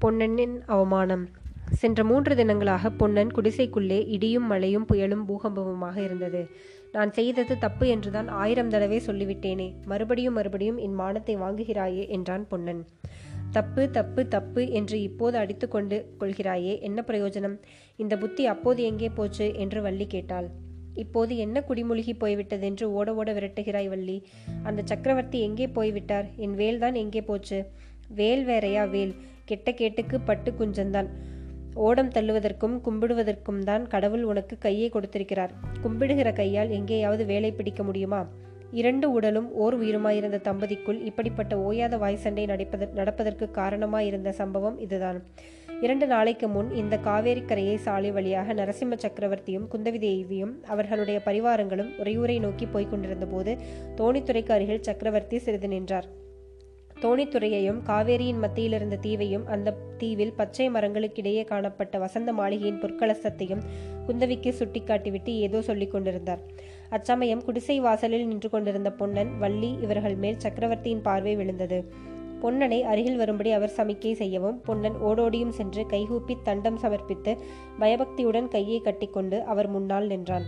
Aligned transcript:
பொன்னனின் 0.00 0.60
அவமானம். 0.66 1.28
சென்ற 1.72 2.04
மூன்று 2.04 2.34
தினங்களாக 2.34 2.90
பொன்னன் 2.96 3.30
குடிசைக்குள்ளே 3.30 4.08
இடியும் 4.08 4.46
மழையும் 4.46 4.86
புயலும் 4.92 5.24
பூகம்பமுமாக 5.28 5.96
இருந்தது. 5.96 6.48
நான் 6.92 7.12
செய்தது 7.12 7.58
தப்பு 7.58 7.88
என்றுதான் 7.88 8.28
ஆயிரம் 8.28 8.68
தடவை 8.68 8.98
சொல்லிவிட்டேனே. 9.06 9.74
மறுபடியும் 9.84 10.34
மறுபடியும் 10.34 10.76
என் 10.76 10.94
மானத்தை 10.94 11.36
வாங்குகிறாயே 11.36 12.08
என்றான் 12.08 12.48
பொன்னன். 12.48 12.86
தப்பு 13.50 13.90
தப்பு 13.90 14.28
தப்பு 14.28 14.70
என்று 14.70 15.02
இப்போது 15.02 15.38
அடித்து 15.38 15.68
கொண்டு 15.68 16.16
கொள்கிறாயே 16.20 16.80
என்ன 16.80 17.04
பிரயோஜனம்? 17.06 17.58
இந்த 17.96 18.18
புத்தி 18.18 18.46
அப்போது 18.46 18.82
எங்கே 18.82 19.08
போச்சு? 19.08 19.54
என்று 19.54 19.82
வள்ளி 19.82 20.06
கேட்டாள். 20.06 20.48
இப்போது 20.94 21.36
என்ன 21.36 21.64
குடிமூழ்கி 21.68 22.12
போய்விட்டதென்று 22.20 22.84
ஓட 22.84 23.14
ஓட 23.14 23.32
விரட்டுகிறாய் 23.32 23.88
வள்ளி. 23.88 24.26
அந்த 24.62 24.82
சக்கரவர்த்தி 24.84 25.40
எங்கே 25.40 25.68
போய்விட்டார்? 25.68 26.26
என் 26.36 26.54
வேல்தான் 26.54 26.94
எங்கே 26.94 27.22
போச்சு? 27.22 27.64
வேல் 28.08 28.44
வேறையா? 28.44 28.84
வேல். 28.84 29.14
கெட்ட 29.50 29.72
கேட்டுக்கு 29.72 30.18
பட்டு 30.20 30.52
குஞ்சந்தான். 30.58 31.10
ஓடம் 31.86 32.12
தள்ளுவதற்கும் 32.14 32.76
கும்பிடுவதற்கும் 32.84 33.58
தான் 33.58 33.84
கடவுள் 33.86 34.24
உனக்கு 34.24 34.54
கையை 34.58 34.88
கொடுத்திருக்கிறார். 34.88 35.52
கும்பிடுகிற 35.82 36.30
கையால் 36.32 36.70
எங்கேயாவது 36.70 37.24
வேலை 37.24 37.50
பிடிக்க 37.52 37.82
முடியுமா? 37.82 38.22
இரண்டு 38.72 39.06
உடலும் 39.12 39.46
ஓர் 39.54 39.74
உயிருமாயிருந்த 39.80 40.38
தம்பதிக்குள் 40.48 40.98
இப்படிப்பட்ட 41.04 41.54
ஓயாத 41.68 41.94
வாய் 41.98 42.22
சண்டை 42.24 42.44
நடப்பத 42.46 42.88
நடப்பதற்கு 42.94 43.46
காரணமாயிருந்த 43.50 44.32
சம்பவம் 44.40 44.76
இதுதான். 44.78 45.18
இரண்டு 45.80 46.06
நாளைக்கு 46.06 46.46
முன் 46.48 46.70
இந்த 46.74 46.94
காவேரி 46.98 47.42
கரையை 47.42 47.76
சாலை 47.76 48.10
வழியாக 48.10 48.54
நரசிம்ம 48.54 48.96
சக்கரவர்த்தியும் 49.04 49.66
குந்தவி 49.72 49.98
தேவியும் 49.98 50.54
அவர்களுடைய 50.66 51.20
பரிவாரங்களும் 51.24 51.92
உறையூரை 52.04 52.36
நோக்கி 52.40 52.66
போய்க் 52.66 52.90
கொண்டிருந்த 52.90 53.26
போது 53.26 53.54
தோணித்துறைக்கு 53.96 54.52
அருகில் 54.52 54.86
சக்கரவர்த்தி 54.88 55.38
சிறிது 55.38 55.68
நின்றார். 55.68 56.08
தோணித்துறையையும் 57.02 57.78
காவேரியின் 57.86 58.38
மத்தியில் 58.38 58.72
இருந்த 58.72 58.96
தீவையும் 58.96 59.46
அந்த 59.46 59.74
தீவில் 59.98 60.34
பச்சை 60.34 60.70
மரங்களுக்கிடையே 60.70 61.44
காணப்பட்ட 61.44 61.98
வசந்த 61.98 62.32
மாளிகையின் 62.32 62.80
பொற்கலசத்தையும் 62.82 63.64
குந்தவிக்கு 64.06 64.50
சுட்டிக்காட்டிவிட்டு 64.58 65.34
ஏதோ 65.38 65.62
சொல்லிக் 65.62 65.90
கொண்டிருந்தார். 65.90 66.40
அச்சமயம் 66.90 67.44
குடிசை 67.44 67.80
வாசலில் 67.80 68.26
நின்று 68.26 68.50
கொண்டிருந்த 68.50 68.92
பொன்னன் 68.92 69.38
வள்ளி 69.38 69.78
இவர்கள் 69.80 70.16
மேல் 70.16 70.36
சக்கரவர்த்தியின் 70.36 71.02
பார்வை 71.02 71.36
விழுந்தது. 71.36 71.80
பொன்னனை 72.42 72.80
அருகில் 72.82 73.16
வரும்படி 73.16 73.50
அவர் 73.50 73.76
சமிக்கை 73.76 74.12
செய்யவும் 74.12 74.60
பொன்னன் 74.62 74.96
ஓடோடியும் 75.00 75.56
சென்று 75.58 75.86
கைகூப்பி 75.86 76.36
தண்டம் 76.42 76.78
சமர்ப்பித்து 76.78 77.34
பயபக்தியுடன் 77.78 78.48
கையை 78.48 78.80
கட்டிக்கொண்டு 78.80 79.44
அவர் 79.44 79.68
முன்னால் 79.68 80.06
நின்றான். 80.06 80.46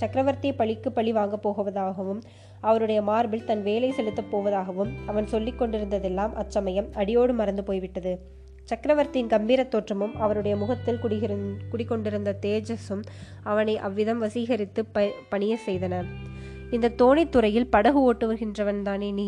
சக்கரவர்த்தி 0.00 0.52
பழிக்கு 0.52 0.92
பழி 0.92 1.12
வாங்கப் 1.12 1.44
போவதாகவும் 1.44 2.20
அவருடைய 2.60 3.02
மார்பில் 3.02 3.44
தன் 3.44 3.62
வேலை 3.62 3.90
செலுத்தப் 3.92 4.30
போவதாகவும் 4.32 4.92
அவன் 5.06 5.26
சொல்லிக் 5.26 5.58
கொண்டிருந்ததெல்லாம் 5.58 6.34
அச்சமயம் 6.34 6.88
அடியோடு 6.92 7.34
மறந்து 7.34 7.62
போய்விட்டது. 7.62 8.12
சக்கரவர்த்தியின் 8.62 9.32
கம்பீர 9.32 9.64
தோற்றமும் 9.64 10.14
அவருடைய 10.16 10.56
முகத்தில் 10.56 11.02
குடிகிற 11.02 11.32
குடிக்கொண்டிருந்த 11.70 12.30
தேஜஸும் 12.40 13.02
அவனை 13.42 13.74
அவ்விதம் 13.78 14.22
வசீகரித்து 14.22 14.82
ப 14.92 15.04
பணிய 15.28 15.58
செய்தன. 15.66 16.04
இந்த 16.70 16.94
தோணித்துறையில் 17.02 17.70
படகு 17.70 18.00
ஓட்டுகின்றவன் 18.06 18.82
தானே 18.82 19.10
நீ 19.12 19.26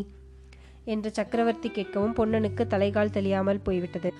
என்று 0.84 1.10
சக்கரவர்த்தி 1.12 1.68
கேட்கவும் 1.68 2.16
பொன்னனுக்கு 2.16 2.64
தலைகால் 2.74 3.10
தெரியாமல் 3.10 3.60
போய்விட்டது. 3.60 4.10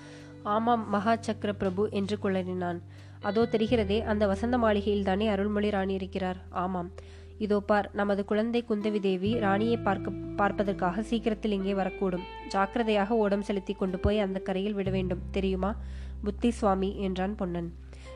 ஆமாம் 0.43 0.85
மகா 0.89 1.17
சக்கர 1.21 1.53
பிரபு 1.53 1.83
என்று 1.91 2.17
குளறினான் 2.23 2.79
அதோ 3.21 3.43
தெரிகிறதே 3.45 4.01
அந்த 4.01 4.27
வசந்த 4.27 4.59
மாளிகையில் 4.59 5.03
தானே 5.03 5.29
அருள்மொழி 5.29 5.71
ராணி 5.71 5.95
இருக்கிறார். 5.95 6.37
ஆமாம். 6.51 6.91
இதோ 7.39 7.61
பார் 7.61 7.91
நமது 7.93 8.25
குழந்தை 8.25 8.65
குந்தவி 8.69 9.01
தேவி 9.01 9.39
ராணியை 9.39 9.77
பார்க்க 9.77 10.11
பார்ப்பதற்காக 10.11 11.03
சீக்கிரத்தில் 11.03 11.53
இங்கே 11.53 11.75
வரக்கூடும். 11.75 12.25
ஜாக்கிரதையாக 12.49 13.15
ஓடம் 13.15 13.43
செலுத்தி 13.43 13.75
கொண்டு 13.75 13.99
போய் 13.99 14.19
அந்த 14.19 14.39
கரையில் 14.39 14.75
விட 14.75 14.91
வேண்டும். 14.91 15.19
தெரியுமா? 15.31 15.77
புத்தி 16.25 16.51
சுவாமி 16.51 16.97
என்றான் 16.97 17.35
பொன்னன். 17.35 17.73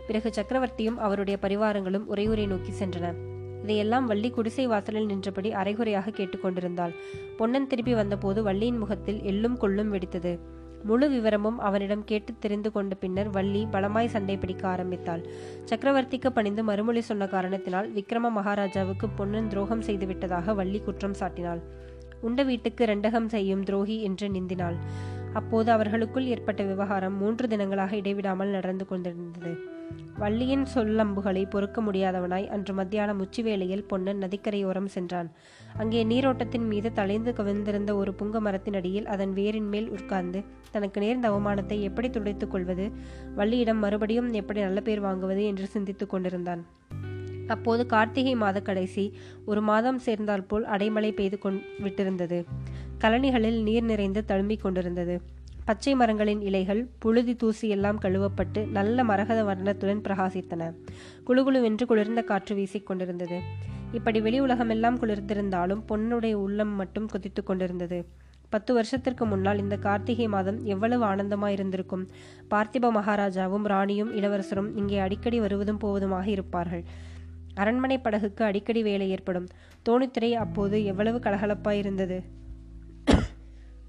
பிறகு 0.07 0.31
சக்கரவர்த்தியும் 0.31 0.97
அவருடைய 0.97 1.39
பரிவாரங்களும் 1.43 2.09
உரையுரை 2.15 2.47
நோக்கி 2.47 2.85
சென்றன. 2.85 3.15
இதையெல்லாம் 3.63 4.07
வள்ளி 4.07 4.31
குடிசை 4.31 4.67
வாசலில் 4.67 5.07
நின்றபடி 5.07 5.53
அரைகுறையாக 5.53 6.11
கேட்டுக்கொண்டிருந்தாள் 6.11 6.95
பொன்னன் 7.37 7.67
திருப்பி 7.67 7.95
வந்தபோது 7.95 8.43
வள்ளியின் 8.43 8.79
முகத்தில் 8.79 9.21
எள்ளும் 9.21 9.57
கொள்ளும் 9.57 9.93
வெடித்தது. 9.93 10.39
முழு 10.85 11.09
விவரமும் 11.09 11.59
அவனிடம் 11.59 12.05
கேட்டு 12.05 12.33
தெரிந்து 12.39 12.73
கொண்ட 12.73 12.95
பின்னர் 12.95 13.31
வள்ளி 13.31 13.67
பலமாய் 13.71 14.09
சண்டை 14.09 14.37
பிடிக்க 14.37 14.69
ஆரம்பித்தாள். 14.69 15.23
சக்கரவர்த்திக்கு 15.65 16.27
பணிந்து 16.27 16.65
மறுமொழி 16.65 17.01
சொன்ன 17.01 17.27
காரணத்தினால் 17.27 17.89
விக்ரம 17.93 18.31
மகாராஜாவுக்கு 18.31 19.09
பொன்னன் 19.09 19.49
துரோகம் 19.49 19.83
செய்துவிட்டதாக 19.83 20.55
வள்ளி 20.55 20.81
குற்றம் 20.81 21.19
சாட்டினாள். 21.21 21.63
உண்ட 22.21 22.43
வீட்டுக்கு 22.43 22.85
ரெண்டகம் 22.85 23.27
செய்யும் 23.27 23.63
துரோகி 23.63 24.03
என்று 24.03 24.29
நிந்தினாள். 24.29 24.79
அப்போது 25.33 25.71
அவர்களுக்குள் 25.71 26.27
ஏற்பட்ட 26.27 26.63
விவகாரம் 26.63 27.17
மூன்று 27.17 27.47
தினங்களாக 27.49 27.93
இடைவிடாமல் 27.93 28.49
நடந்து 28.49 28.87
கொண்டிருந்தது. 28.87 29.53
வள்ளியின் 30.19 30.67
சொல்லம்புகளை 30.75 31.51
பொறுக்க 31.51 31.83
முடியாதவனாய் 31.83 32.47
அன்று 32.47 32.75
மத்தியானம் 32.75 33.19
உச்சி 33.19 33.43
வேளையில் 33.43 33.85
பொன்னன் 33.85 34.19
நதிக்கரையோரம் 34.19 34.87
சென்றான். 34.87 35.31
அங்கே 35.77 36.05
நீரோட்டத்தின் 36.05 36.67
மீது 36.67 36.93
தலைந்து 36.93 37.33
கவிழ்ந்திருந்த 37.33 37.95
ஒரு 37.95 38.15
புங்க 38.19 38.41
மரத்தின் 38.41 38.75
அடியில் 38.75 39.07
அதன் 39.07 39.33
வேரின் 39.33 39.69
மேல் 39.69 39.89
உட்கார்ந்து 39.89 40.43
தனக்கு 40.71 41.01
நேர்ந்த 41.01 41.31
அவமானத்தை 41.31 41.81
எப்படி 41.81 42.11
துடைத்துக் 42.11 42.51
கொள்வது? 42.51 42.91
வள்ளியிடம் 43.37 43.79
மறுபடியும் 43.79 44.33
எப்படி 44.33 44.61
நல்ல 44.61 44.81
பேர் 44.81 45.03
வாங்குவது? 45.03 45.45
என்று 45.45 45.67
சிந்தித்துக் 45.67 46.11
கொண்டிருந்தான். 46.11 46.67
அப்போது 47.47 47.87
கார்த்திகை 47.87 48.35
மாத 48.35 48.61
கடைசி 48.61 49.17
ஒரு 49.45 49.61
மாதம் 49.61 49.99
சேர்ந்தால் 49.99 50.45
போல் 50.45 50.67
அடைமழை 50.67 51.13
பெய்து 51.13 51.39
கொண் 51.39 51.63
விட்டிருந்தது. 51.83 52.45
கழனிகளில் 52.99 53.63
நீர் 53.63 53.85
நிறைந்து 53.85 54.25
தழும்பிக் 54.29 54.61
கொண்டிருந்தது. 54.61 55.21
பச்சை 55.65 55.95
மரங்களின் 55.95 56.41
இலைகள் 56.41 56.89
புழுதி 56.99 57.37
தூசி 57.37 57.69
எல்லாம் 57.69 58.01
கழுவப்பட்டு 58.01 58.71
நல்ல 58.71 59.05
மரகத 59.05 59.45
வர்ணத்துடன் 59.45 60.01
பிரகாசித்தன. 60.01 60.73
குழுகுழுவென்று 61.27 61.85
குளிர்ந்த 61.87 62.23
காற்று 62.23 62.55
வீசிக் 62.55 62.87
கொண்டிருந்தது. 62.87 63.41
இப்படி 63.93 64.21
வெளி 64.21 64.41
உலகமெல்லாம் 64.41 64.99
குளிர்ந்திருந்தாலும் 64.99 65.83
பொன்னுடைய 65.89 66.33
உள்ளம் 66.33 66.69
மட்டும் 66.69 67.07
கொதித்து 67.07 67.43
கொண்டிருந்தது. 67.43 68.05
பத்து 68.51 68.75
வருஷத்திற்கு 68.75 69.27
முன்னால் 69.27 69.59
இந்த 69.59 69.77
கார்த்திகை 69.77 70.29
மாதம் 70.29 70.65
எவ்வளவு 70.65 71.05
ஆனந்தமாயிருந்திருக்கும் 71.05 72.05
பார்த்திப 72.51 72.93
மகாராஜாவும் 72.93 73.65
ராணியும் 73.65 74.13
இளவரசரும் 74.17 74.77
இங்கே 74.77 74.99
அடிக்கடி 74.99 75.41
வருவதும் 75.41 75.81
போவதுமாக 75.85 76.27
இருப்பார்கள். 76.27 76.85
அரண்மனை 77.55 77.99
படகுக்கு 77.99 78.43
அடிக்கடி 78.43 78.83
வேலை 78.83 79.11
ஏற்படும். 79.11 79.49
தோணித்துறை 79.89 80.33
அப்போது 80.33 80.85
எவ்வளவு 80.85 81.19
கலகலப்பாயிருந்தது 81.19 82.21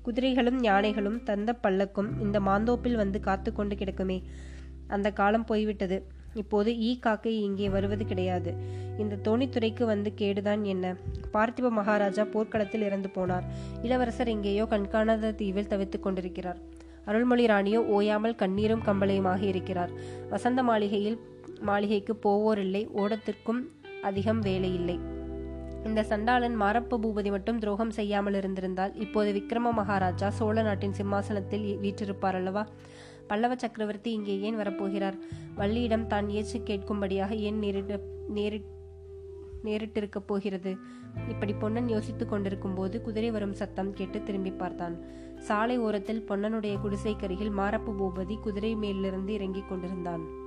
குதிரைகளும் 0.03 0.59
யானைகளும் 0.64 1.24
தந்த 1.24 1.56
பல்லக்கும் 1.64 2.09
இந்த 2.22 2.40
மாந்தோப்பில் 2.40 2.96
வந்து 2.96 3.19
காத்து 3.19 3.53
கொண்டு 3.53 3.75
கிடக்குமே. 3.75 4.24
அந்த 4.88 5.12
காலம் 5.12 5.46
போய்விட்டது. 5.46 5.97
இப்போது 6.34 6.80
ஈ 6.80 7.00
காக்கை 7.00 7.34
இங்கே 7.40 7.69
வருவது 7.69 8.06
கிடையாது. 8.06 8.53
இந்த 8.97 9.16
தோணித்துறைக்கு 9.24 9.84
வந்து 9.84 10.13
கேடுதான் 10.18 10.62
என்ன? 10.62 10.96
பார்த்திப 11.34 11.69
மகாராஜா 11.69 12.24
போர்க்களத்தில் 12.24 12.81
இறந்து 12.81 13.09
போனார். 13.16 13.44
இளவரசர் 13.81 14.28
எங்கேயோ 14.28 14.66
கண்காணாத 14.66 15.31
தீவில் 15.31 15.68
தவித்துக் 15.68 16.03
கொண்டிருக்கிறார். 16.03 16.59
அருள்மொழி 17.06 17.46
ராணியோ 17.46 17.78
ஓயாமல் 17.78 18.36
கண்ணீரும் 18.36 18.86
கம்பளையுமாக 18.86 19.42
இருக்கிறார். 19.42 19.90
வசந்த 20.30 20.63
மாளிகையில் 20.63 21.19
மாளிகைக்கு 21.62 22.16
போவோரில்லை. 22.24 22.84
ஓடத்திற்கும் 22.96 23.62
அதிகம் 24.02 24.40
வேலையில்லை. 24.40 24.97
இந்த 25.88 26.04
சண்டாளன் 26.04 26.62
மாரப்ப 26.62 26.98
பூபதி 26.98 27.30
மட்டும் 27.30 27.60
துரோகம் 27.60 27.90
செய்யாமல் 27.90 28.34
இருந்திருந்தால் 28.34 28.94
இப்போது 28.96 29.32
விக்ரம 29.32 29.72
மகாராஜா 29.74 30.30
சோழ 30.30 30.62
நாட்டின் 30.62 30.94
சிம்மாசனத்தில் 30.94 31.66
வீற்றிருப்பார் 31.78 32.36
அல்லவா? 32.36 32.68
பல்லவ 33.28 33.56
சக்கரவர்த்தி 33.56 34.12
இங்கே 34.12 34.40
ஏன் 34.40 34.60
வரப்போகிறார்? 34.60 35.18
வள்ளியிடம் 35.58 36.08
தான் 36.08 36.30
ஏச்சு 36.30 36.60
கேட்கும்படியாக 36.66 37.36
ஏன் 37.36 37.60
நேரிட 37.62 38.00
நேரி 38.34 38.60
நேரிட்டிருக்கப் 39.64 40.28
போகிறது? 40.28 40.78
இப்படி 41.30 41.54
பொன்னன் 41.54 41.90
யோசித்துக் 41.90 42.30
கொண்டிருக்கும் 42.30 42.74
போது 42.74 43.02
குதிரை 43.02 43.31
வரும் 43.31 43.54
சத்தம் 43.54 43.94
கேட்டு 43.94 44.24
திரும்பி 44.24 44.52
பார்த்தான். 44.52 44.96
சாலை 45.40 45.78
ஓரத்தில் 45.80 46.25
பொன்னனுடைய 46.30 46.75
குடிசைக்கருகில் 46.86 47.52
மாரப்பு 47.52 47.94
பூபதி 47.94 48.38
குதிரை 48.40 48.75
மேலிருந்து 48.75 49.34
இறங்கிக் 49.34 49.69
கொண்டிருந்தான். 49.69 50.43